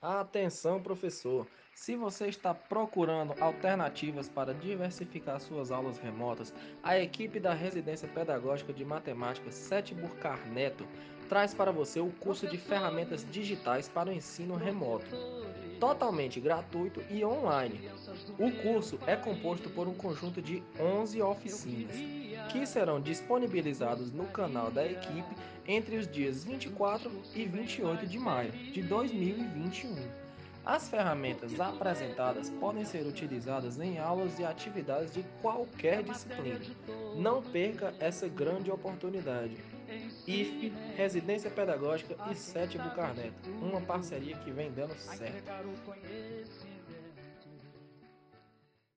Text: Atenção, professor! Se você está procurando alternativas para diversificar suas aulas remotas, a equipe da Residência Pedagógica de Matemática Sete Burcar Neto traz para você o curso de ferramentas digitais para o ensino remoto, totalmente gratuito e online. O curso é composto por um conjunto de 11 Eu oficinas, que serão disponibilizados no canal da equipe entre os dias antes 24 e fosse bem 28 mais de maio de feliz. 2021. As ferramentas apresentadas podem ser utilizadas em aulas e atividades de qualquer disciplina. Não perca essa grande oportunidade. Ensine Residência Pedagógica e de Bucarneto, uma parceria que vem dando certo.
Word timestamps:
Atenção, 0.00 0.82
professor! 0.82 1.46
Se 1.74 1.96
você 1.96 2.26
está 2.28 2.54
procurando 2.54 3.34
alternativas 3.40 4.28
para 4.28 4.52
diversificar 4.52 5.40
suas 5.40 5.70
aulas 5.70 5.98
remotas, 5.98 6.52
a 6.82 6.98
equipe 6.98 7.40
da 7.40 7.54
Residência 7.54 8.06
Pedagógica 8.06 8.72
de 8.72 8.84
Matemática 8.84 9.50
Sete 9.50 9.94
Burcar 9.94 10.46
Neto 10.48 10.86
traz 11.28 11.54
para 11.54 11.72
você 11.72 11.98
o 11.98 12.12
curso 12.12 12.46
de 12.46 12.58
ferramentas 12.58 13.26
digitais 13.30 13.88
para 13.88 14.10
o 14.10 14.12
ensino 14.12 14.54
remoto, 14.54 15.06
totalmente 15.78 16.40
gratuito 16.40 17.02
e 17.10 17.24
online. 17.24 17.88
O 18.38 18.50
curso 18.62 18.98
é 19.06 19.16
composto 19.16 19.70
por 19.70 19.88
um 19.88 19.94
conjunto 19.94 20.42
de 20.42 20.62
11 20.78 21.18
Eu 21.18 21.28
oficinas, 21.28 21.96
que 22.50 22.66
serão 22.66 23.00
disponibilizados 23.00 24.12
no 24.12 24.26
canal 24.26 24.70
da 24.70 24.84
equipe 24.84 25.34
entre 25.66 25.96
os 25.96 26.06
dias 26.06 26.44
antes 26.48 26.70
24 26.70 27.10
e 27.10 27.14
fosse 27.18 27.46
bem 27.46 27.64
28 27.64 27.98
mais 27.98 28.10
de 28.10 28.18
maio 28.18 28.52
de 28.52 28.82
feliz. 28.82 28.88
2021. 28.88 30.25
As 30.66 30.88
ferramentas 30.88 31.60
apresentadas 31.60 32.50
podem 32.50 32.84
ser 32.84 33.06
utilizadas 33.06 33.78
em 33.78 34.00
aulas 34.00 34.36
e 34.40 34.44
atividades 34.44 35.14
de 35.14 35.24
qualquer 35.40 36.02
disciplina. 36.02 36.60
Não 37.14 37.40
perca 37.40 37.94
essa 38.00 38.26
grande 38.26 38.68
oportunidade. 38.68 39.56
Ensine 40.26 40.72
Residência 40.96 41.48
Pedagógica 41.52 42.16
e 42.32 42.66
de 42.66 42.78
Bucarneto, 42.78 43.48
uma 43.62 43.80
parceria 43.80 44.36
que 44.38 44.50
vem 44.50 44.72
dando 44.72 44.96
certo. 44.96 45.48